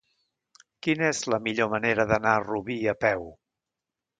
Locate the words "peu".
3.07-3.31